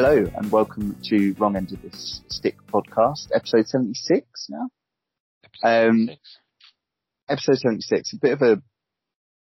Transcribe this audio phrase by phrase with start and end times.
[0.00, 4.68] Hello and welcome to Wrong End of the Stick podcast, episode 76 now.
[5.64, 6.10] Um,
[7.28, 8.62] episode 76, a bit of a,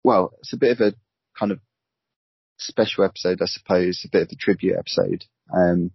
[0.05, 0.94] well, it's a bit of a
[1.36, 1.58] kind of
[2.61, 5.91] special episode, I suppose, a bit of a tribute episode, um,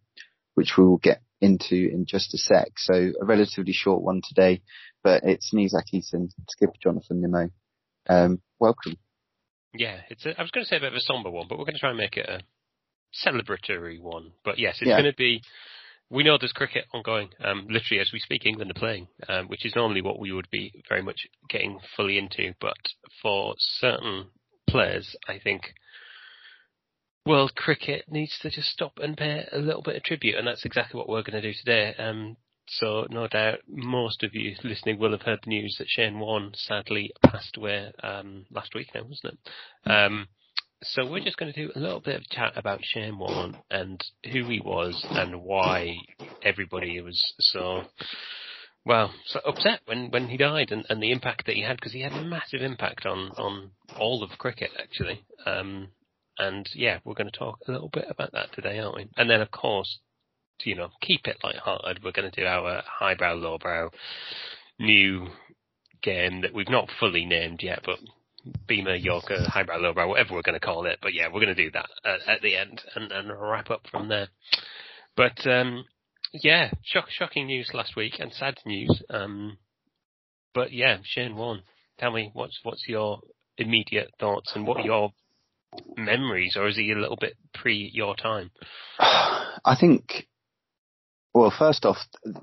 [0.55, 2.73] which we will get into in just a sec.
[2.75, 4.63] So a relatively short one today,
[5.01, 7.51] but it's me, Zach Eaton, Skipper Jonathan Nimmo.
[8.09, 8.97] Um, welcome.
[9.73, 10.25] Yeah, it's.
[10.25, 11.75] A, I was going to say a bit of a somber one, but we're going
[11.75, 12.41] to try and make it a
[13.25, 14.31] celebratory one.
[14.43, 14.97] But yes, it's Yeah.
[15.01, 15.41] going to be.
[16.09, 18.45] We know there's cricket ongoing, um, literally as we speak.
[18.45, 22.17] England are playing, um, which is normally what we would be very much getting fully
[22.17, 22.53] into.
[22.59, 22.75] But
[23.21, 24.29] for certain
[24.67, 25.73] players, I think
[27.25, 30.65] world cricket needs to just stop and pay a little bit of tribute, and that's
[30.65, 31.95] exactly what we're going to do today.
[31.97, 32.35] Um,
[32.67, 36.51] so no doubt most of you listening will have heard the news that Shane Warne
[36.55, 39.89] sadly passed away um, last week now, wasn't it?
[39.89, 40.27] Um,
[40.83, 44.03] so we're just going to do a little bit of chat about Shane Warne and
[44.31, 45.95] who he was and why
[46.43, 47.83] everybody was so
[48.83, 51.93] well so upset when when he died and, and the impact that he had because
[51.93, 55.23] he had a massive impact on on all of cricket actually.
[55.45, 55.89] Um,
[56.37, 59.09] and yeah, we're going to talk a little bit about that today, aren't we?
[59.17, 59.99] And then of course,
[60.63, 63.89] you know, keep it light-hearted, we're going to do our highbrow, lowbrow
[64.79, 65.27] new
[66.01, 67.99] game that we've not fully named yet, but
[68.67, 70.99] Beamer, Yorker, highbrow, lowbrow, whatever we're going to call it.
[71.01, 73.85] But yeah, we're going to do that at, at the end and, and wrap up
[73.89, 74.29] from there.
[75.15, 75.85] But um,
[76.33, 79.01] yeah, shock, shocking news last week and sad news.
[79.09, 79.57] Um,
[80.53, 81.63] but yeah, Shane Warne,
[81.99, 83.19] tell me what's what's your
[83.57, 85.11] immediate thoughts and what are your
[85.97, 88.51] memories, or is he a little bit pre your time?
[88.99, 90.27] I think,
[91.33, 91.97] well, first off,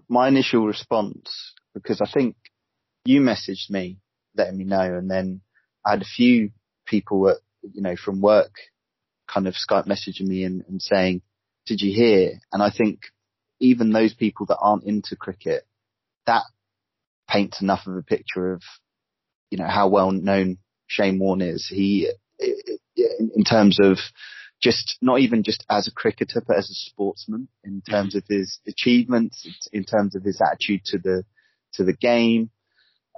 [0.08, 2.36] my initial response, because I think
[3.04, 3.98] you messaged me
[4.36, 5.40] letting me know, and then
[5.84, 6.50] I had a few
[6.86, 8.52] people at, you know, from work
[9.26, 11.22] kind of Skype messaging me and, and saying,
[11.66, 12.40] did you hear?
[12.52, 13.00] And I think
[13.60, 15.66] even those people that aren't into cricket,
[16.26, 16.44] that
[17.28, 18.62] paints enough of a picture of,
[19.50, 21.66] you know, how well known Shane Warne is.
[21.68, 23.98] He, in, in terms of
[24.60, 28.60] just not even just as a cricketer, but as a sportsman in terms of his
[28.66, 31.24] achievements, in terms of his attitude to the
[31.74, 32.50] to the game.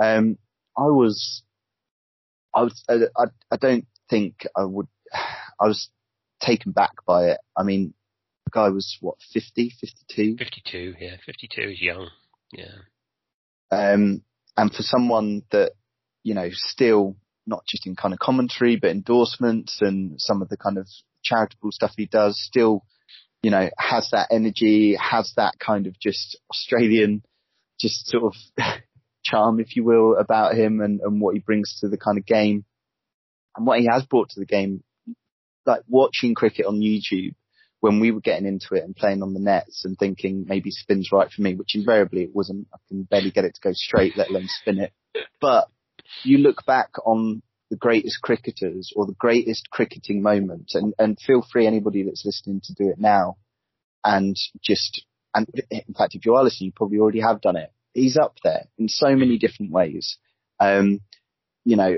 [0.02, 0.38] Um,
[0.76, 1.42] I was,
[2.54, 4.86] I was, I, I, I don't think I would.
[5.60, 5.90] I was
[6.40, 7.38] taken back by it.
[7.56, 7.92] I mean,
[8.46, 10.36] the guy was what 50, 52?
[10.38, 12.08] 52, yeah, 52 is young.
[12.52, 12.76] Yeah.
[13.70, 14.22] Um,
[14.56, 15.72] and for someone that,
[16.24, 17.16] you know, still
[17.46, 20.86] not just in kind of commentary, but endorsements and some of the kind of
[21.22, 22.84] charitable stuff he does still,
[23.42, 27.22] you know, has that energy, has that kind of just Australian,
[27.78, 28.64] just sort of
[29.30, 32.26] charm, if you will, about him and, and what he brings to the kind of
[32.26, 32.64] game
[33.56, 34.82] and what he has brought to the game.
[35.66, 37.34] Like watching cricket on YouTube
[37.80, 41.10] when we were getting into it and playing on the nets and thinking maybe spin's
[41.12, 42.66] right for me, which invariably it wasn't.
[42.72, 44.92] I can barely get it to go straight, let alone spin it.
[45.40, 45.68] But
[46.22, 51.44] you look back on the greatest cricketers or the greatest cricketing moments and, and feel
[51.52, 53.36] free anybody that's listening to do it now
[54.04, 57.72] and just, and in fact, if you are listening, you probably already have done it.
[57.94, 60.18] He's up there in so many different ways.
[60.58, 61.00] Um,
[61.64, 61.96] you know,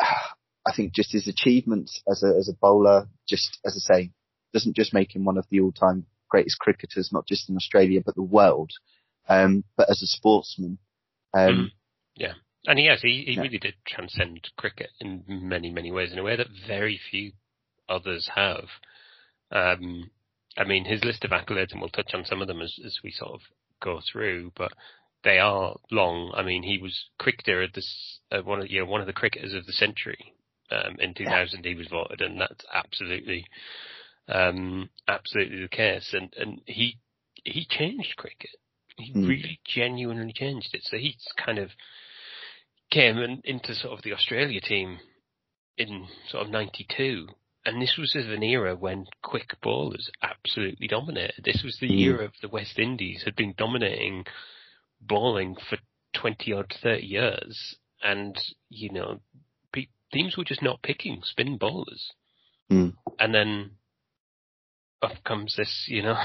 [0.00, 4.10] I think just his achievements as a, as a bowler, just as I say,
[4.52, 8.14] doesn't just make him one of the all-time greatest cricketers, not just in Australia, but
[8.14, 8.70] the world.
[9.28, 10.78] Um, but as a sportsman,
[11.34, 11.70] um,
[12.16, 12.34] Yeah.
[12.66, 13.00] And he has.
[13.00, 13.42] He, he yeah.
[13.42, 17.32] really did transcend cricket in many, many ways in a way that very few
[17.88, 18.64] others have.
[19.50, 20.10] Um,
[20.56, 22.98] I mean, his list of accolades, and we'll touch on some of them as, as
[23.02, 23.40] we sort of
[23.80, 24.72] go through, but
[25.24, 26.32] they are long.
[26.34, 29.12] I mean, he was cricketer of this, uh, one of, you know, one of the
[29.12, 30.34] cricketers of the century.
[30.70, 33.46] Um, in 2000 he was voted and that's absolutely,
[34.28, 36.12] um, absolutely the case.
[36.12, 36.98] And, and he,
[37.44, 38.50] he changed cricket.
[38.98, 39.26] He mm.
[39.26, 40.82] really genuinely changed it.
[40.84, 41.70] So he's kind of
[42.90, 44.98] came in, into sort of the Australia team
[45.78, 47.28] in sort of 92
[47.68, 51.44] and this was of an era when quick bowlers absolutely dominated.
[51.44, 52.00] This was the mm.
[52.00, 54.24] era of the West Indies had been dominating
[55.00, 55.78] bowling for
[56.14, 58.36] 20 or 30 years and,
[58.68, 59.20] you know,
[59.72, 62.12] pe- teams were just not picking spin bowlers.
[62.70, 62.94] Mm.
[63.18, 63.70] And then
[65.02, 66.16] up comes this, you know,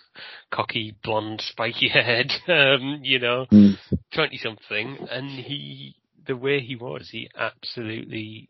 [0.50, 3.76] cocky, blonde, spiky head, um, you know, 20
[4.14, 4.40] mm.
[4.40, 5.96] something and he,
[6.26, 8.48] the way he was, he absolutely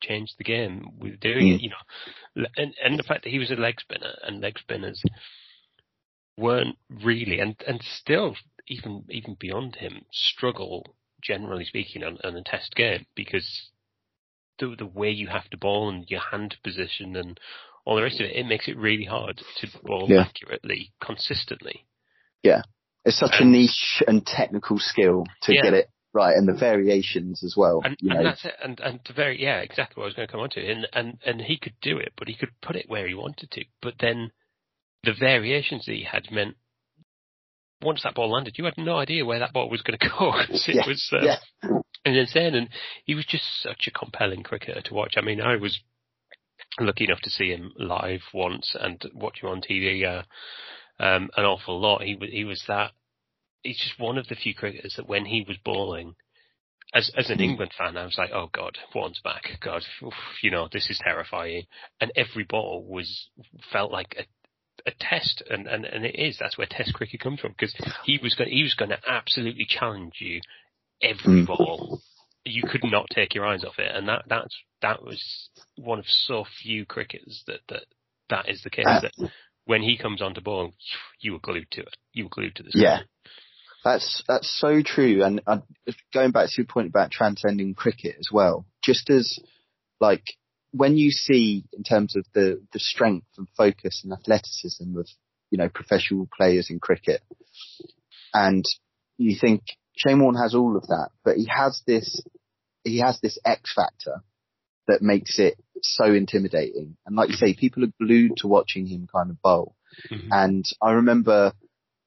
[0.00, 1.54] changed the game with doing mm.
[1.54, 4.58] it, you know, and, and the fact that he was a leg spinner and leg
[4.58, 5.02] spinners
[6.36, 8.34] weren't really, and, and still
[8.68, 13.70] even, even beyond him struggle, generally speaking, on, on a test game because
[14.58, 17.38] the, the way you have to bowl and your hand position and
[17.84, 20.22] all the rest of it, it makes it really hard to bowl yeah.
[20.22, 21.84] accurately, consistently.
[22.42, 22.62] Yeah.
[23.04, 25.62] It's such and, a niche and technical skill to yeah.
[25.62, 27.80] get it right, and the variations as well.
[27.84, 28.54] And, and that's it.
[28.62, 30.70] And and the very yeah, exactly what I was going to come on to.
[30.70, 33.50] And and and he could do it, but he could put it where he wanted
[33.50, 33.64] to.
[33.80, 34.30] But then
[35.02, 36.56] the variations that he had meant
[37.82, 40.32] once that ball landed, you had no idea where that ball was going to go.
[40.48, 41.82] it yeah, was uh, yeah.
[42.04, 42.68] insane, and
[43.04, 45.14] he was just such a compelling cricketer to watch.
[45.16, 45.80] I mean, I was
[46.80, 50.22] lucky enough to see him live once and watch him on TV uh,
[51.02, 52.02] um, an awful lot.
[52.02, 52.92] He was he was that
[53.62, 56.14] he's just one of the few cricketers that when he was bowling,
[56.94, 57.44] as as an hmm.
[57.44, 59.44] England fan, I was like, oh god, Warne's back.
[59.60, 61.64] God, oof, you know, this is terrifying.
[62.00, 63.28] And every ball was
[63.72, 64.24] felt like a
[64.86, 66.36] a test, and, and, and it is.
[66.38, 67.74] That's where Test cricket comes from because
[68.04, 70.40] he was going he was going to absolutely challenge you
[71.02, 71.46] every mm.
[71.46, 72.00] ball.
[72.44, 75.22] You could not take your eyes off it, and that that's that was
[75.76, 77.84] one of so few cricketers that that
[78.30, 78.86] that is the case.
[78.86, 79.30] Uh, that
[79.64, 80.72] when he comes onto ball,
[81.20, 81.96] you were glued to it.
[82.12, 82.84] You were glued to the screen.
[82.84, 82.98] Yeah,
[83.84, 85.22] that's that's so true.
[85.22, 85.58] And uh,
[86.12, 89.38] going back to your point about transcending cricket as well, just as
[90.00, 90.24] like
[90.72, 95.06] when you see in terms of the the strength and focus and athleticism of
[95.50, 97.22] you know professional players in cricket,
[98.34, 98.64] and
[99.18, 99.62] you think
[99.96, 102.22] Shane Warne has all of that, but he has this
[102.84, 104.22] he has this X factor
[104.88, 106.96] that makes it so intimidating.
[107.06, 109.76] And like you say, people are glued to watching him kind of bowl.
[110.10, 110.28] Mm-hmm.
[110.32, 111.52] And I remember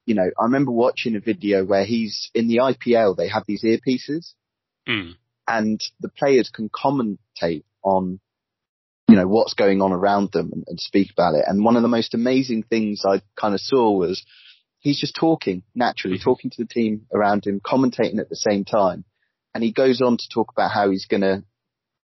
[0.05, 3.63] you know, I remember watching a video where he's in the IPL, they have these
[3.63, 4.33] earpieces
[4.87, 5.13] mm.
[5.47, 8.19] and the players can commentate on,
[9.07, 11.45] you know, what's going on around them and, and speak about it.
[11.47, 14.25] And one of the most amazing things I kind of saw was
[14.79, 16.23] he's just talking naturally, mm-hmm.
[16.23, 19.05] talking to the team around him, commentating at the same time.
[19.53, 21.43] And he goes on to talk about how he's going to,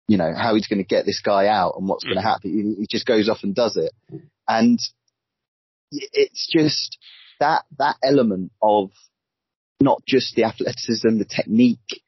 [0.08, 2.52] you know, how he's going to get this guy out and what's going to happen.
[2.52, 3.92] He, he just goes off and does it.
[4.48, 4.80] And
[5.92, 6.98] it's just,
[7.40, 8.90] that that element of
[9.80, 12.02] not just the athleticism, the technique,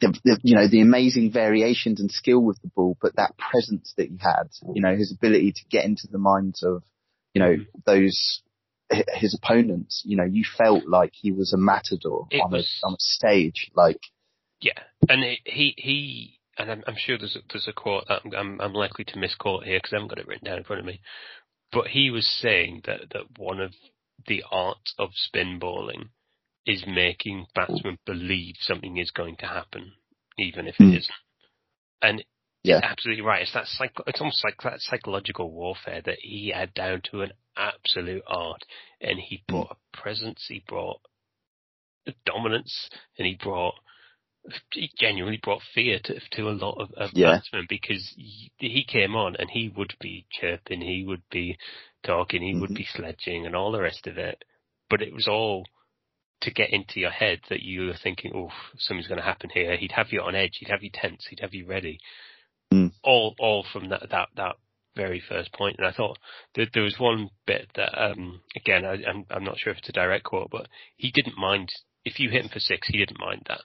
[0.00, 3.94] the, the, you know the amazing variations and skill with the ball, but that presence
[3.96, 6.82] that he had, you know, his ability to get into the minds of
[7.32, 8.42] you know those
[8.90, 10.02] his opponents.
[10.04, 13.70] You know, you felt like he was a matador on was, a on a stage,
[13.74, 14.00] like
[14.60, 16.40] yeah, and it, he he.
[16.56, 19.64] And I'm, I'm, sure there's a, there's a quote that I'm, I'm likely to misquote
[19.64, 21.00] here because I haven't got it written down in front of me.
[21.72, 23.72] But he was saying that, that one of
[24.28, 26.10] the art of spin bowling
[26.66, 29.92] is making batsmen believe something is going to happen,
[30.38, 30.96] even if it mm.
[30.96, 31.10] isn't.
[32.00, 32.24] And
[32.62, 32.80] yeah.
[32.82, 33.42] absolutely right.
[33.42, 37.32] It's that psych- it's almost like that psychological warfare that he had down to an
[37.56, 38.62] absolute art.
[39.00, 39.54] And he hmm.
[39.54, 41.00] brought a presence, he brought
[42.06, 43.74] a dominance, and he brought
[44.72, 47.36] he genuinely brought fear to to a lot of, of yeah.
[47.36, 51.56] batsmen because he, he, came on and he would be chirping, he would be
[52.04, 52.60] talking, he mm-hmm.
[52.60, 54.44] would be sledging and all the rest of it.
[54.90, 55.64] But it was all
[56.44, 59.76] to get into your head that you were thinking, oh, something's going to happen here.
[59.76, 60.56] He'd have you on edge.
[60.58, 61.26] He'd have you tense.
[61.28, 61.98] He'd have you ready.
[62.72, 62.92] Mm.
[63.02, 64.56] All, all from that, that, that
[64.96, 65.76] very first point.
[65.78, 66.18] And I thought
[66.54, 69.88] that there was one bit that, um, again, I, I'm, I'm not sure if it's
[69.88, 71.70] a direct quote, but he didn't mind
[72.04, 73.62] if you hit him for six, he didn't mind that.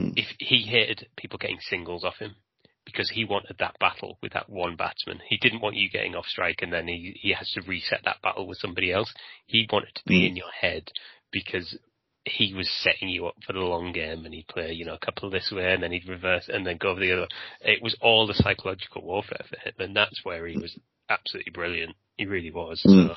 [0.00, 0.14] Mm.
[0.16, 2.36] If he hated people getting singles off him,
[2.84, 5.20] because he wanted that battle with that one batsman.
[5.28, 8.22] He didn't want you getting off strike and then he, he has to reset that
[8.22, 9.12] battle with somebody else.
[9.46, 10.28] He wanted to be mm.
[10.28, 10.90] in your head
[11.34, 11.76] because
[12.24, 15.04] he was setting you up for the long game and he'd play, you know, a
[15.04, 17.26] couple this way and then he'd reverse and then go over the other.
[17.60, 20.78] It was all the psychological warfare for him and that's where he was
[21.10, 21.96] absolutely brilliant.
[22.16, 22.82] He really was.
[22.86, 23.08] Mm.
[23.08, 23.14] So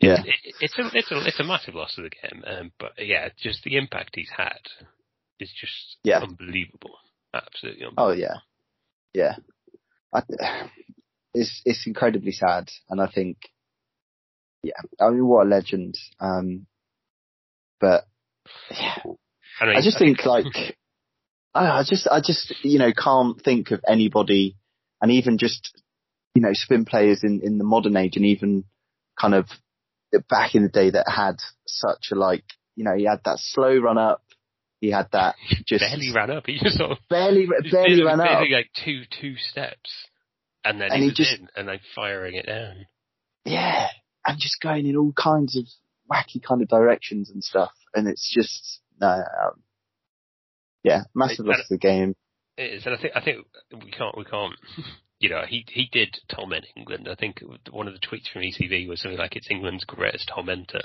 [0.00, 0.22] Yeah.
[0.24, 2.42] it, it's a it's a it's a massive loss to the game.
[2.46, 4.60] Um, but yeah, just the impact he's had
[5.40, 6.20] is just Yeah.
[6.20, 6.96] unbelievable.
[7.32, 8.10] Absolutely unbelievable.
[8.10, 8.36] Oh yeah,
[9.14, 9.36] yeah.
[10.12, 10.22] I,
[11.34, 13.38] it's it's incredibly sad, and I think,
[14.62, 15.96] yeah, I mean, what a legend.
[16.20, 16.66] Um,
[17.82, 18.04] but
[18.70, 18.94] yeah,
[19.60, 20.46] I, mean, I just think like,
[21.54, 24.56] I, I just, I just, you know, can't think of anybody,
[25.02, 25.76] and even just,
[26.34, 28.64] you know, spin players in in the modern age, and even
[29.20, 29.46] kind of
[30.30, 31.36] back in the day that had
[31.66, 32.44] such a like,
[32.76, 34.22] you know, he had that slow run up,
[34.80, 35.34] he had that
[35.66, 36.44] just barely ran up.
[36.46, 38.40] He just sort of barely, barely basically- ran up.
[38.50, 39.90] like two two steps,
[40.64, 42.86] and then And he he was just- in, and like firing it down.
[43.44, 43.88] Yeah,
[44.24, 45.64] and just going in all kinds of
[46.10, 49.62] wacky kind of directions and stuff, and it's just no, um,
[50.82, 52.14] yeah, massive loss to the game.
[52.56, 54.54] It is, and I think I think we can't we can't.
[55.22, 57.06] You know, he he did torment England.
[57.08, 57.40] I think
[57.70, 60.82] one of the tweets from ECB was something like it's England's greatest tormentor.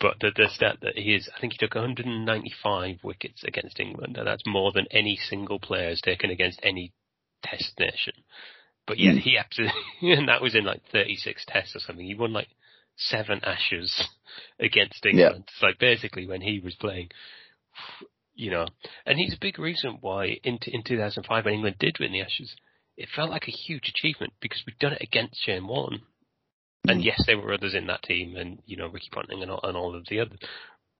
[0.00, 4.16] But the the stat that he is, I think he took 195 wickets against England,
[4.16, 6.94] and that's more than any single player has taken against any
[7.42, 8.14] Test nation.
[8.86, 9.20] But yet Mm.
[9.20, 9.82] he absolutely,
[10.14, 12.06] and that was in like 36 tests or something.
[12.06, 12.48] He won like
[12.96, 13.92] seven Ashes
[14.60, 15.44] against England.
[15.48, 17.10] It's like basically when he was playing,
[18.34, 18.66] you know,
[19.06, 22.54] and he's a big reason why in, in 2005 when England did win the Ashes,
[22.96, 26.02] it felt like a huge achievement because we'd done it against Shane Warne.
[26.86, 27.04] And Mm.
[27.04, 29.74] yes, there were others in that team, and you know Ricky Ponting and all, and
[29.76, 30.38] all of the others.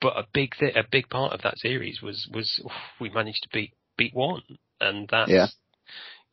[0.00, 2.58] But a big th- a big part of that series was was
[3.00, 4.42] we managed to beat beat one,
[4.80, 5.46] and that's Yeah.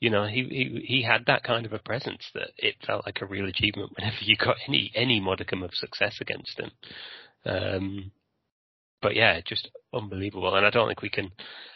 [0.01, 3.22] You know he he he had that kind of a presence that it felt like
[3.22, 6.72] a real achievement whenever you got any any modicum of success against him.
[7.46, 8.12] Um,
[9.01, 11.31] but yeah, just unbelievable, and I don't think we can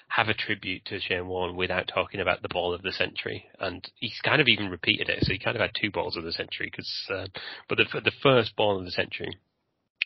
[0.09, 3.45] have a tribute to Shane Warne without talking about the ball of the century.
[3.59, 6.23] And he's kind of even repeated it, so he kind of had two balls of
[6.23, 6.69] the century.
[6.69, 7.25] Because, uh,
[7.67, 9.37] but the the first ball of the century,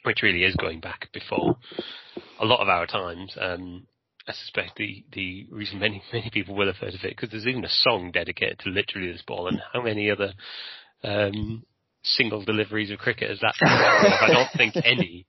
[0.03, 1.57] which really is going back before
[2.39, 3.35] a lot of our times.
[3.39, 3.87] Um,
[4.29, 7.47] I suspect the the reason many many people will have heard of it because there's
[7.47, 9.47] even a song dedicated to literally this ball.
[9.47, 10.33] And how many other
[11.03, 11.63] um,
[12.03, 13.55] single deliveries of cricket has that?
[13.61, 15.25] I don't think any.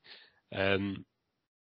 [0.54, 1.04] Um,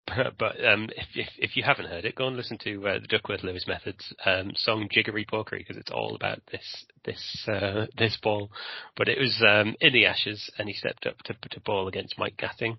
[0.06, 3.00] but, but um, if, if if you haven't heard it, go and listen to uh,
[3.00, 7.86] the Duckworth Lewis Methods um, song "Jiggery Pokery" because it's all about this this uh,
[7.98, 8.52] this ball.
[8.98, 12.20] But it was um, in the Ashes, and he stepped up to to ball against
[12.20, 12.78] Mike Gatting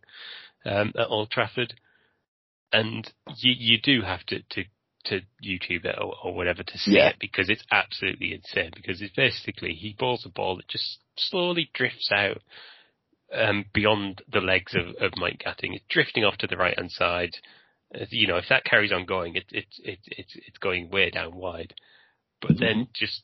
[0.66, 1.74] um, at Old Trafford,
[2.72, 4.64] and you you do have to to
[5.06, 7.10] to YouTube it or, or whatever to see Yeah.
[7.10, 8.70] it because it's absolutely insane.
[8.74, 12.40] Because it's basically he balls a ball that just slowly drifts out
[13.32, 15.74] um, beyond the legs of, of Mike Gatting.
[15.74, 17.32] It's drifting off to the right hand side.
[17.94, 21.10] Uh, you know, if that carries on going, it, it, it, it's it's going way
[21.10, 21.74] down wide.
[22.40, 23.22] But then just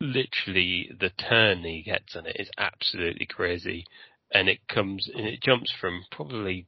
[0.00, 3.84] literally the turn he gets on it is absolutely crazy.
[4.32, 6.66] And it comes, and it jumps from probably,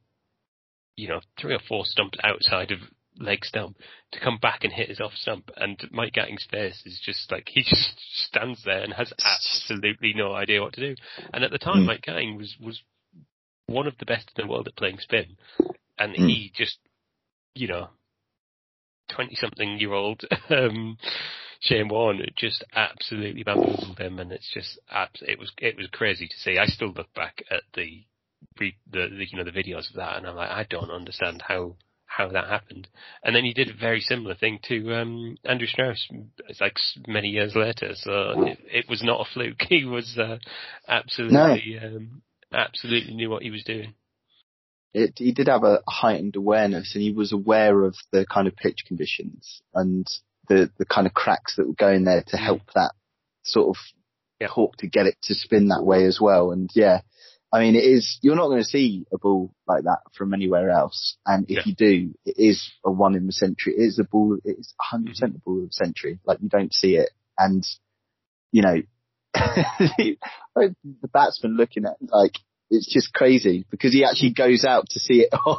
[0.95, 2.79] you know, three or four stumps outside of
[3.17, 3.77] leg stump
[4.11, 5.49] to come back and hit his off stump.
[5.57, 7.93] And Mike Gatting's face is just like, he just
[8.27, 10.95] stands there and has absolutely no idea what to do.
[11.33, 11.87] And at the time, Mm.
[11.87, 12.81] Mike Gatting was, was
[13.67, 15.37] one of the best in the world at playing spin.
[15.97, 16.27] And Mm.
[16.27, 16.77] he just,
[17.55, 17.89] you know,
[19.09, 20.97] 20 something year old, um,
[21.59, 24.79] Shane Warne just absolutely bamboozled him and it's just,
[25.21, 26.57] it was, it was crazy to see.
[26.57, 28.03] I still look back at the,
[28.59, 31.43] re- the, the, you know, the videos of that and I'm like, I don't understand
[31.47, 32.87] how, how that happened.
[33.23, 36.07] And then he did a very similar thing to, um, Andrew Strauss,
[36.47, 37.91] it's like many years later.
[37.95, 38.11] So
[38.47, 39.61] it, it was not a fluke.
[39.69, 40.37] He was, uh,
[40.87, 42.21] absolutely, um,
[42.53, 43.93] absolutely knew what he was doing.
[44.93, 48.57] It, he did have a heightened awareness, and he was aware of the kind of
[48.57, 50.05] pitch conditions and
[50.49, 52.91] the the kind of cracks that were going there to help that
[53.43, 53.81] sort of
[54.41, 54.47] Yeah.
[54.47, 56.51] hawk to get it to spin that way as well.
[56.51, 57.01] And yeah,
[57.53, 60.69] I mean, it is, you're not going to see a ball like that from anywhere
[60.69, 61.17] else.
[61.25, 61.63] And if Yeah.
[61.65, 63.73] you do, it is a one in the century.
[63.77, 65.25] It is a ball, it is 100% Mm-hmm.
[65.25, 66.19] a ball of the century.
[66.25, 67.09] Like you don't see it.
[67.37, 67.65] And,
[68.53, 68.81] you know,
[69.97, 72.35] the batsman looking at, like,
[72.69, 75.57] it's just crazy because he actually goes out to see it on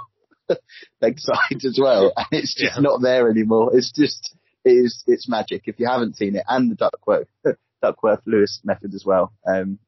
[1.01, 2.13] leg side as well.
[2.17, 2.83] And it's just Yeah.
[2.83, 3.77] not there anymore.
[3.77, 4.35] It's just,
[4.65, 5.65] it is, it's magic.
[5.67, 7.29] If you haven't seen it and the Duckworth,
[7.83, 9.33] Duckworth Lewis method as well.
[9.47, 9.79] Um,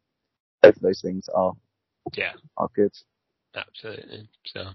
[0.62, 1.52] both of those things are,
[2.12, 2.32] Yeah.
[2.56, 2.92] are good.
[3.54, 4.28] Absolutely.
[4.46, 4.70] So,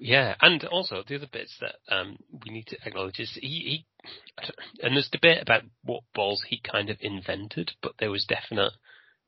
[0.00, 3.86] yeah, and also the other bits that um, we need to acknowledge is he, he
[4.82, 8.72] and there's debate about what balls he kind of invented, but there was definite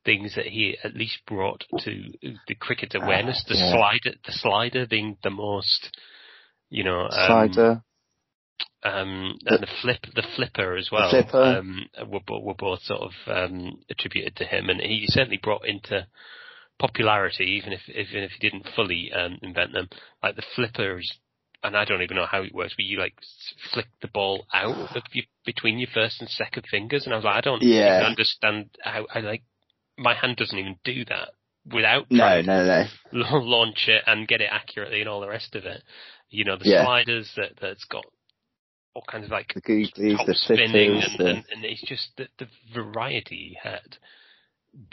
[0.04, 2.12] things that he at least brought to
[2.46, 3.44] the cricket awareness.
[3.48, 3.72] The yeah.
[3.72, 5.96] slider, the slider being the most,
[6.70, 7.82] you know, um, Slider.
[8.84, 11.58] Um, and the flip, the flipper as well, flipper.
[11.58, 16.06] um, were, were both sort of um, attributed to him, and he certainly brought into
[16.78, 19.88] popularity, even if even if he didn't fully um, invent them.
[20.22, 21.10] Like the flippers,
[21.62, 23.14] and I don't even know how it works, but you like
[23.72, 27.24] flick the ball out of your, between your first and second fingers, and I was
[27.24, 28.04] like, I don't Yeah.
[28.04, 29.42] understand how I like
[29.96, 31.30] my hand doesn't even do that
[31.72, 32.84] without No, no, no.
[33.12, 35.82] launch it and get it accurately and all the rest of it.
[36.30, 36.82] You know, the Yeah.
[36.82, 38.04] sliders that that's got
[38.98, 42.08] all kinds of like The googlies, the spinning flippers, and, the, and, and it's just
[42.16, 43.96] the, the variety he had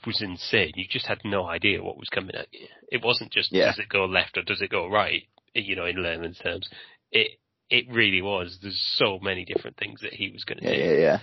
[0.06, 0.72] was insane.
[0.76, 2.68] You just had no idea what was coming at you.
[2.92, 3.66] It wasn't just Yeah.
[3.68, 6.70] does it go left or does it go right, you know, in layman's terms.
[7.12, 7.32] It
[7.70, 8.60] it really was.
[8.62, 10.84] There's so many different things that he was going to yeah, do.
[10.84, 11.20] yeah, yeah.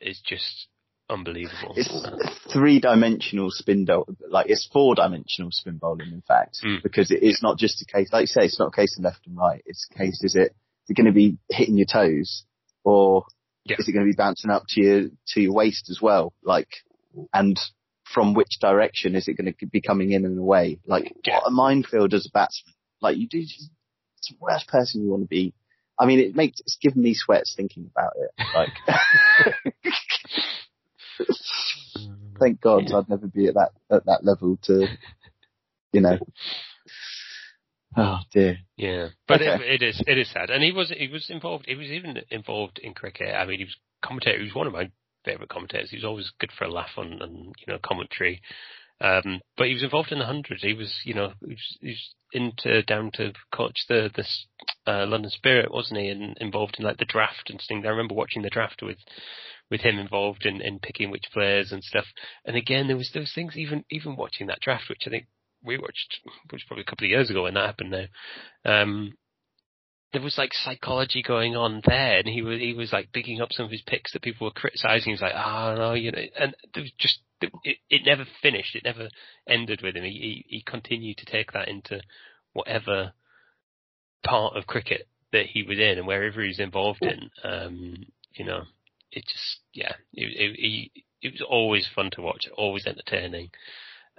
[0.00, 0.68] It's just
[1.10, 1.74] unbelievable.
[1.76, 1.92] It's
[2.52, 6.82] three dimensional spin ball, like it's four dimensional spin bowling in fact, Mm.
[6.82, 9.04] because it is not just a case, like you say, it's not a case of
[9.04, 9.62] left and right.
[9.66, 12.44] It's a case, is it, is it going to be hitting your toes
[12.84, 13.24] or
[13.64, 13.76] Yeah.
[13.78, 16.32] is it going to be bouncing up to your, to your waist as well?
[16.42, 16.68] Like,
[17.32, 17.58] and
[18.12, 20.80] from which direction is it going to be coming in and away?
[20.86, 21.36] Like, Yeah.
[21.36, 22.74] what a minefield as a batsman.
[23.00, 23.68] Like, you do, it's
[24.28, 25.54] the worst person you want to be.
[25.98, 28.30] I mean, it makes, it's given me sweats thinking about it.
[28.54, 29.74] Like,
[32.40, 34.86] thank God I'd never be at that at that level to,
[35.92, 36.18] you know.
[37.96, 38.58] Oh dear.
[38.76, 39.64] Yeah, but Okay.
[39.64, 41.66] it, it is it is sad, and he was he was involved.
[41.68, 43.34] He was even involved in cricket.
[43.34, 44.38] I mean, he was commentator.
[44.38, 44.90] He was one of my
[45.24, 45.90] favorite commentators.
[45.90, 48.40] He was always good for a laugh on, on you know commentary.
[49.00, 50.62] Um, but he was involved in the hundreds.
[50.62, 54.46] He was you know he was, he was into down to coach the this
[54.86, 56.08] uh, London Spirit, wasn't he?
[56.08, 57.84] And involved in like the draft and things.
[57.84, 58.98] I remember watching the draft with
[59.70, 62.06] with him involved in, in picking which players and stuff.
[62.44, 63.56] And again, there was those things.
[63.56, 65.26] Even even watching that draft, which I think
[65.64, 68.06] we watched, which was probably a couple of years ago when that happened now.
[68.64, 69.12] Um,
[70.12, 73.52] there was like psychology going on there, and he was he was like picking up
[73.52, 75.06] some of his picks that people were criticizing.
[75.06, 78.76] He was like, "Ah, no, you know," and there was just it, it never finished.
[78.76, 79.08] It never
[79.48, 80.04] ended with him.
[80.04, 82.00] He, he he continued to take that into
[82.52, 83.12] whatever
[84.22, 87.30] part of cricket that he was in and wherever he was involved in.
[87.42, 88.64] Um, you know,
[89.10, 93.50] it just yeah, it it, it, it was always fun to watch, always entertaining,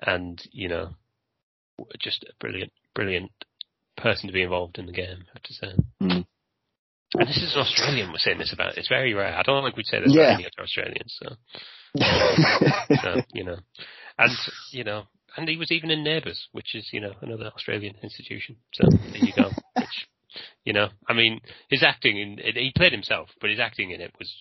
[0.01, 0.95] and you know,
[1.99, 3.31] just a brilliant brilliant
[3.97, 5.25] person to be involved in the game.
[5.27, 5.67] I have to say.
[6.01, 6.25] Mm.
[7.15, 8.75] And this is an Australian we're saying this about.
[8.77, 9.35] It's very rare.
[9.37, 10.23] I don't think we'd say this Yeah.
[10.23, 11.15] about any other Australians.
[11.21, 11.35] So,
[13.03, 13.57] so, you know,
[14.17, 14.31] and
[14.71, 15.03] you know,
[15.37, 18.55] and he was even in Neighbours, which is you know another Australian institution.
[18.73, 19.49] So there you go.
[19.77, 20.07] which,
[20.65, 24.01] you know, I mean, his acting in it, he played himself, but his acting in
[24.01, 24.33] it was,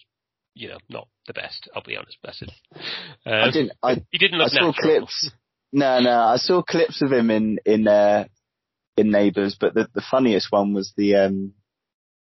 [0.55, 1.68] you know, not the best.
[1.77, 2.51] I'll be honest, blessed.
[2.75, 2.81] Um,
[3.27, 3.73] I didn't.
[3.83, 4.75] I he didn't I look saw natural.
[5.01, 5.31] clips.
[5.73, 8.25] No, no, I saw clips of him in in uh,
[8.97, 11.55] in Neighbours, but the the funniest one was the um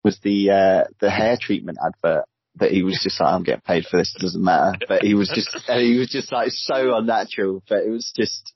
[0.03, 3.85] was the uh the hair treatment advert that he was just like, I'm getting paid
[3.85, 4.79] for this, it doesn't matter.
[4.87, 8.53] But he was just he was just like so unnatural, but it was just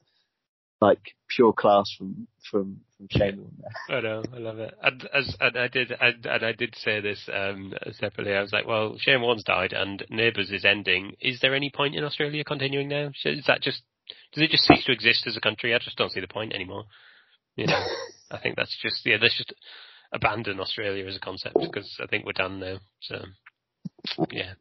[0.81, 3.99] like pure class from from from there.
[3.99, 4.75] I know, I love it.
[4.83, 8.35] And as and I did, and, and I did say this um, separately.
[8.35, 11.17] I was like, "Well, Shane Warne's died, and Neighbours is ending.
[11.21, 13.11] Is there any point in Australia continuing now?
[13.25, 13.83] Is that just
[14.33, 15.75] does it just cease to exist as a country?
[15.75, 16.85] I just don't see the point anymore.
[17.57, 17.83] You know,
[18.31, 19.55] I think that's just yeah, let's just
[20.13, 22.79] abandon Australia as a concept because I think we're done now.
[23.01, 23.25] So
[24.31, 24.55] yeah.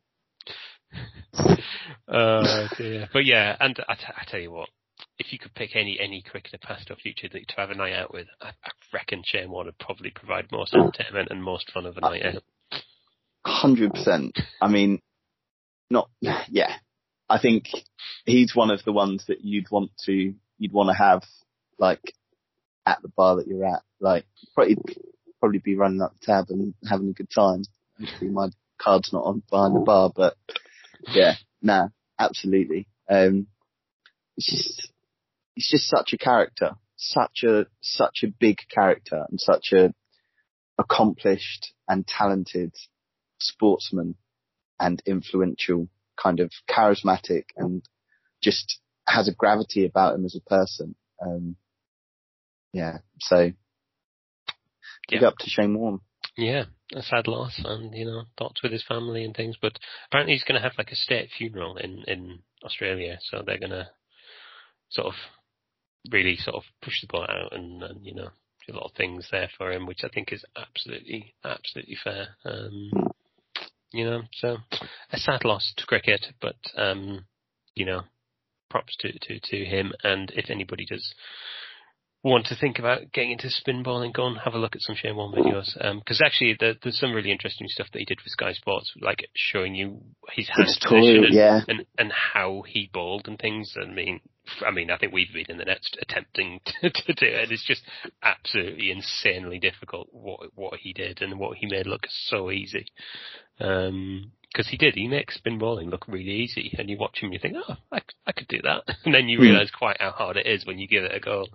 [2.08, 3.10] uh, dear.
[3.12, 4.70] But yeah, and I, t- I tell you what,
[5.20, 7.94] if you could pick any any cricketer past or future that, to have a night
[7.94, 11.86] out with, I, I reckon Shane Warne would probably provide most entertainment and most fun
[11.86, 12.44] of a night out.
[13.46, 14.38] Hundred percent.
[14.62, 15.02] I mean,
[15.90, 16.76] not yeah.
[17.30, 17.66] I think
[18.26, 21.24] he's one of the ones that you'd want to you'd want to have
[21.78, 22.14] like
[22.86, 23.84] at the bar that you're at.
[24.00, 24.78] Like probably
[25.40, 27.64] probably be running up the tab and having a good time.
[28.00, 30.36] Hopefully my card's not on behind the bar, but
[31.14, 32.88] yeah, nah, absolutely.
[33.10, 33.48] Um,
[34.36, 34.92] it's just
[35.56, 39.94] it's just such a character, such a such a big character, and such a
[40.78, 42.74] accomplished and talented
[43.40, 44.16] sportsman
[44.80, 45.88] and influential,
[46.22, 47.84] kind of charismatic and
[48.42, 50.96] just has a gravity about him as a person.
[51.22, 51.56] Um,
[52.74, 53.52] yeah, so
[55.10, 55.30] big Yeah.
[55.30, 56.00] up to Shane Warne.
[56.36, 59.58] Yeah, a sad loss, and you know thoughts with his family and things.
[59.60, 63.58] But apparently he's going to have like a state funeral in in Australia, so they're
[63.60, 63.90] going to
[64.90, 65.14] sort of
[66.12, 68.30] really sort of push the boat out and, and you know
[68.68, 72.36] do a lot of things there for him, which I think is absolutely absolutely fair.
[72.46, 72.92] Um,
[73.92, 74.58] you know, so
[75.12, 77.26] a sad loss to cricket, but um,
[77.76, 78.02] you know
[78.70, 79.94] props to, to, to him.
[80.04, 81.14] And if anybody does
[82.24, 84.96] want to think about getting into spin bowling, go and have a look at some
[84.96, 85.74] Shane Warne videos.
[86.00, 89.28] Because actually, there, there's some really interesting stuff that he did for Sky Sports, like
[89.36, 90.02] showing you
[90.32, 91.62] his hand position tool, and, yeah.
[91.68, 93.76] and and how he bowled and things.
[93.82, 94.20] I mean,
[94.66, 97.52] I mean, I think we've been in the nets attempting to, to do it.
[97.52, 97.84] It's just
[98.24, 102.86] absolutely insanely difficult what what he did and what he made look so easy.
[103.60, 107.28] Um because he did, he makes spin bowling look really easy, and you watch him,
[107.28, 107.76] and you think, oh,
[108.26, 109.44] I could do that, and then you Hmm.
[109.44, 111.46] realise quite how hard it is when you give it a go.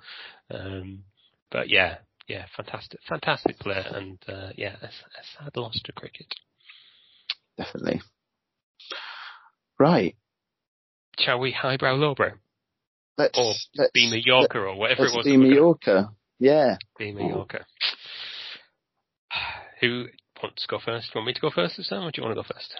[0.49, 1.03] Um,
[1.51, 1.97] but yeah,
[2.29, 6.33] yeah, fantastic, fantastic player, and uh, yeah, a, a sad loss to cricket.
[7.59, 8.03] Definitely.
[9.81, 10.17] Right.
[11.19, 12.35] Shall we highbrow lowbrow
[13.19, 15.25] Let's, or let's beam a Yorker or whatever it was?
[15.25, 16.09] beam a Yorker.
[16.39, 16.77] Yeah.
[16.99, 17.67] Beam a Yorker.
[19.81, 20.07] Who
[20.43, 21.09] wants to go first?
[21.13, 22.47] Do you want me to go first this time, or do you want to go
[22.55, 22.75] first?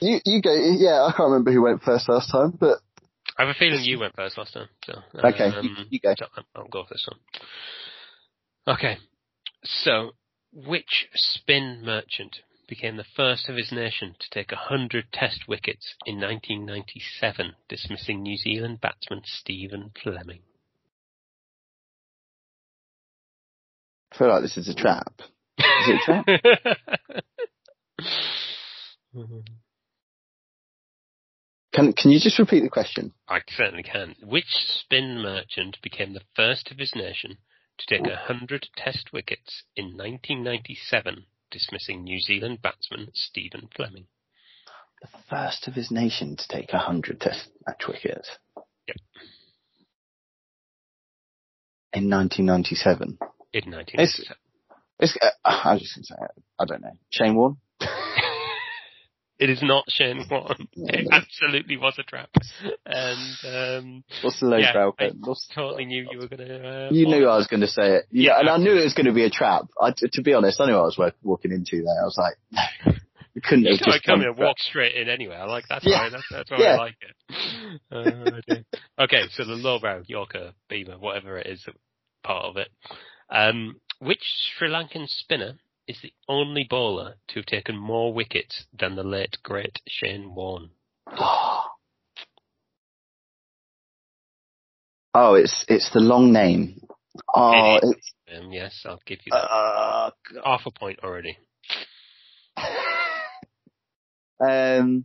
[0.00, 0.54] You you go.
[0.54, 2.78] Yeah, I can't remember who went first last time, but
[3.36, 6.14] I have a feeling you went first last time, so Okay, um, you- you go.
[6.54, 8.76] I'll go for this one.
[8.76, 8.98] Okay,
[9.64, 10.12] so
[10.52, 16.18] which spin merchant became the first of his nation to take hundred Test wickets in
[16.20, 20.42] 1997, dismissing New Zealand batsman Stephen Fleming?
[24.12, 25.20] I feel like this is a trap.
[25.58, 26.26] Is it a trap?
[31.72, 33.12] Can Can you just repeat the question?
[33.28, 34.16] I certainly can.
[34.22, 37.38] Which spin merchant became the first of his nation
[37.78, 44.06] to take a hundred Test wickets in 1997, dismissing New Zealand batsman Stephen Fleming?
[45.00, 48.30] The first of his nation to take a hundred Test match wickets.
[48.88, 48.96] Yep.
[51.92, 53.18] In 1997.
[53.52, 54.36] In 1997.
[54.98, 56.98] It's, uh, I was just going to say, I don't know.
[57.10, 57.56] Shane Warne?
[59.40, 60.68] It is not Shane Warne.
[60.76, 62.28] It absolutely was a trap.
[62.84, 64.94] And um, What's the low yeah, brow?
[65.00, 66.68] I What's, totally knew you were going to.
[66.68, 68.04] Uh, you knew I was going to say it.
[68.10, 69.64] Yeah, Yeah, and I knew it was going to be a trap.
[69.80, 72.02] I, t- to be honest, I knew I was wa- walking into there.
[72.02, 72.36] I was like,
[72.86, 72.92] no,
[73.34, 74.46] you couldn't You have just just come gone here, for it.
[74.46, 75.36] walk straight in anyway.
[75.36, 76.02] I like that's Yeah.
[76.02, 76.74] why that's, that's why Yeah.
[76.74, 78.64] I like it.
[78.98, 81.64] Uh, okay, so the low lowbrow Yorker Beamer, whatever it is,
[82.22, 82.68] part of it.
[83.30, 84.22] Um, which
[84.58, 85.54] Sri Lankan spinner
[85.90, 90.70] is the only bowler to have taken more wickets than the late great Shane Warne?
[95.12, 96.80] Oh, it's it's the long name.
[97.34, 99.38] Oh, It it's Um, yes, I'll give you that.
[99.38, 100.10] uh,
[100.44, 101.36] half a point already.
[104.40, 105.04] um.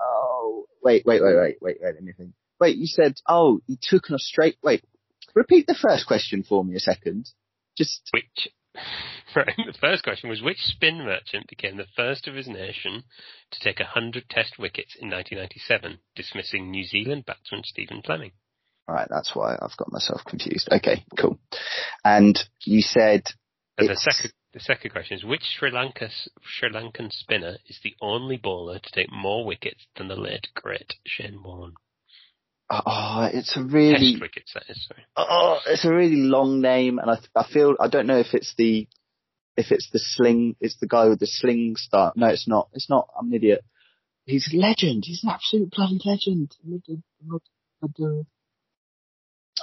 [0.00, 1.94] Oh, wait, wait, wait, wait, wait, wait.
[1.94, 2.30] Let me think.
[2.58, 4.56] Wait, you said oh, he took an Australian.
[4.62, 4.82] Wait,
[5.34, 7.28] repeat the first question for me a second.
[7.76, 8.48] Just Which,
[9.36, 13.04] right, the first question was which spin merchant became the first of his nation
[13.50, 18.32] to take 100 test wickets in 1997, dismissing New Zealand batsman Stephen Fleming?
[18.88, 19.08] all right.
[19.08, 20.68] That's why I've got myself confused.
[20.70, 21.38] Okay, cool.
[22.04, 23.22] And you said
[23.78, 26.10] And the second, the second question is which Sri Lanka,
[26.42, 30.94] Sri Lankan spinner is the only bowler to take more wickets than the late great
[31.06, 31.74] Shane Warne?
[32.70, 35.04] Oh, it's a really Test wickets, that is, sorry.
[35.16, 38.54] oh, it's a really long name, and I I feel I don't know if it's
[38.56, 38.88] the
[39.56, 42.16] if it's the sling, it's the guy with the sling start.
[42.16, 42.68] No, it's not.
[42.72, 43.08] It's not.
[43.18, 43.64] I'm an idiot.
[44.26, 45.04] He's a legend.
[45.06, 46.52] He's an absolute bloody legend.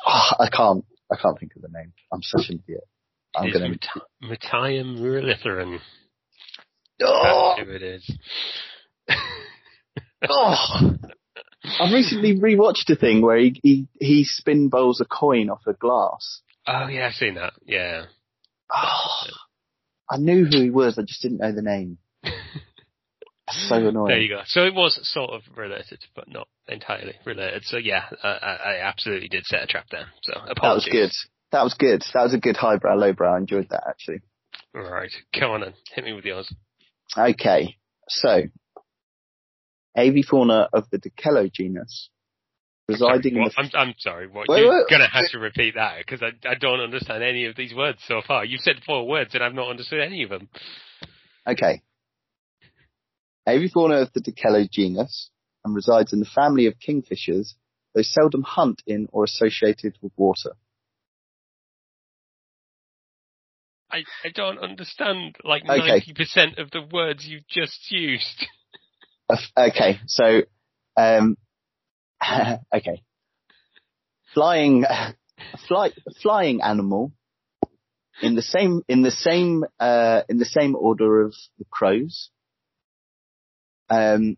[0.05, 0.85] Oh, I can't.
[1.11, 1.93] I can't think of the name.
[2.11, 2.87] I'm such an idiot.
[3.35, 3.69] I'm It is gonna.
[3.69, 5.79] Mut- Mutayam
[7.03, 8.17] Oh, That's who it is.
[10.29, 10.93] oh.
[11.63, 15.73] I've recently rewatched a thing where he, he he spin bowls a coin off a
[15.73, 16.41] glass.
[16.67, 17.53] Oh yeah, I've seen that.
[17.65, 18.05] Yeah.
[18.73, 19.25] Oh,
[20.09, 20.97] I knew who he was.
[20.97, 21.97] I just didn't know the name.
[23.49, 24.07] so annoying.
[24.07, 24.41] There you go.
[24.45, 27.63] So it was sort of related, but not entirely related.
[27.65, 30.07] So yeah, I, I absolutely did set a trap there.
[30.23, 30.57] So apologies.
[30.61, 31.11] That was good.
[31.51, 32.03] That was good.
[32.13, 33.35] That was a good highbrow, lowbrow.
[33.35, 34.21] I enjoyed that actually.
[34.75, 36.53] All right, come on and hit me with yours.
[37.17, 37.75] Okay,
[38.07, 38.43] so
[39.97, 42.09] avifauna of the Dacelo genus,
[42.87, 43.51] residing the.
[43.57, 44.27] I'm I'm sorry.
[44.27, 47.55] What Wait, you're gonna have to repeat that because I I don't understand any of
[47.55, 48.45] these words so far.
[48.45, 50.49] You've said four words and I've not understood any of them.
[51.47, 51.81] Okay,
[53.47, 55.29] avifauna of the Dacelo genus
[55.63, 57.53] and resides in the family of kingfishers,
[57.93, 60.51] though seldom hunt in or associated with water.
[63.91, 65.79] I I don't understand like Okay.
[65.79, 68.45] ninety percent of the words you've just used.
[69.57, 70.41] Okay, so,
[70.97, 71.37] um,
[72.75, 73.03] okay.
[74.33, 74.85] Flying,
[75.67, 75.91] fly,
[76.21, 77.11] flying animal
[78.21, 82.29] in the same, in the same, uh, in the same order of the crows.
[83.89, 84.37] Um,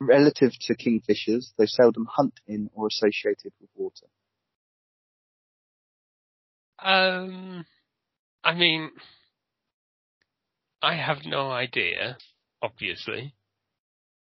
[0.00, 4.06] relative to kingfishers, they seldom hunt in or associated with water.
[6.78, 7.64] Um,
[8.42, 8.90] I mean,
[10.82, 12.18] I have no idea,
[12.60, 13.34] obviously.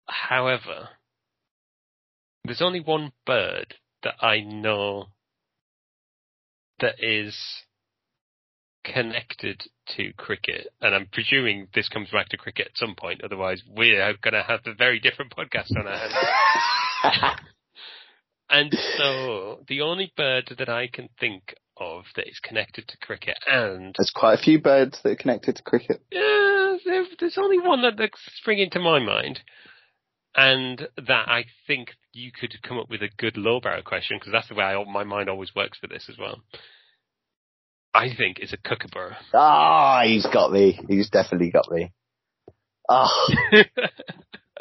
[0.10, 0.90] However,
[2.46, 5.06] there's only one bird that I know
[6.80, 7.38] that is
[8.86, 9.62] connected
[9.96, 13.24] to cricket, and I'm presuming this comes back to cricket at some point.
[13.24, 17.40] Otherwise, we're going to have a very different podcast on our hands.
[18.50, 23.38] and so, the only bird that I can think of that is connected to cricket,
[23.48, 26.02] and There's quite a few birds that are connected to cricket.
[26.12, 26.78] yeah,
[27.20, 29.42] there's only one that, that's springing to my mind,
[30.36, 34.48] and that I think you could come up with a good lowbrow question because that's
[34.48, 36.42] the way I, my mind always works for this as well.
[37.94, 39.18] I think is a kookaburra.
[39.34, 40.80] Ah, he's got me.
[40.88, 41.92] He's definitely got me.
[42.88, 43.10] Ah,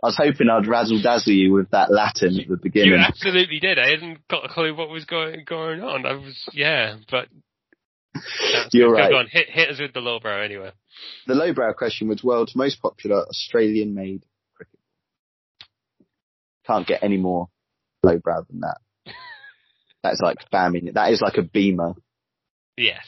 [0.03, 2.93] I was hoping I'd razzle dazzle you with that Latin at the beginning.
[2.93, 3.79] You absolutely did.
[3.79, 6.07] I hadn't got a clue what was going going on.
[6.07, 7.27] I was yeah, but
[8.73, 9.11] You're right.
[9.11, 10.71] Go on, hit hit us with the lowbrow anyway.
[11.27, 14.29] The lowbrow question was world's most popular Australian-made cricket.
[16.69, 17.49] Can't get any more
[18.05, 18.79] lowbrow than that.
[20.05, 20.93] That's like spamming.
[20.95, 21.95] That is like a beamer,
[22.77, 23.05] Yes.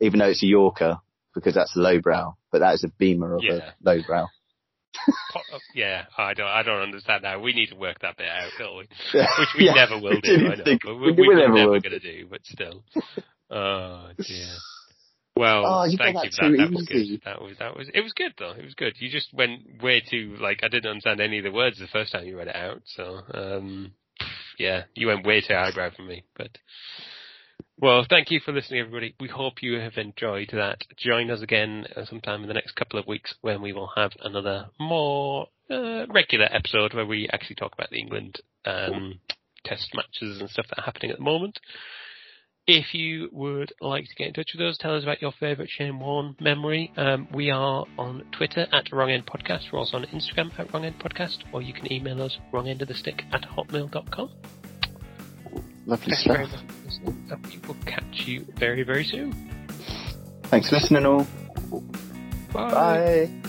[0.00, 0.98] even though it's a Yorker
[1.34, 2.36] because that's lowbrow.
[2.52, 3.52] But that is a beamer of Yeah.
[3.54, 4.26] a lowbrow.
[5.34, 7.40] Uh, Yeah, I don't I don't understand that.
[7.40, 8.82] We need to work that bit out, don't we?
[9.14, 10.64] Which we Yeah, never will do, I know,
[11.00, 11.82] we we, we, never we're never would.
[11.82, 12.82] going to do, but still.
[13.50, 14.54] Oh dear.
[15.38, 16.56] Well, Oh, you thank you for that.
[16.56, 17.20] That was good.
[17.24, 18.52] That was that was it was good though.
[18.58, 18.94] It was good.
[18.98, 22.10] You just went way too like I didn't understand any of the words the first
[22.10, 22.82] time you read it out.
[22.86, 23.92] So um,
[24.58, 26.24] yeah, you went way too highbrow for me.
[26.36, 26.50] But
[27.80, 29.14] well, thank you for listening, everybody.
[29.20, 30.82] We hope you have enjoyed that.
[30.96, 34.66] Join us again sometime in the next couple of weeks when we will have another
[34.80, 39.20] more uh, regular episode where we actually talk about the England um,
[39.64, 41.60] test matches and stuff that are happening at the moment.
[42.70, 45.70] If you would like to get in touch with us, tell us about your favourite
[45.70, 46.92] Shane Warne memory.
[46.98, 49.72] Um, we are on Twitter at Wrong End Podcast.
[49.72, 53.40] We're also on Instagram at Wrong End Podcast, or you can email us wrongendofthestick at
[53.40, 54.30] hotmail.com.
[55.86, 56.62] Lovely Thank you very stuff.
[57.30, 59.32] much we will catch you very, very soon.
[60.44, 61.26] Thanks for listening all.
[62.52, 62.70] Bye.
[63.32, 63.47] Bye.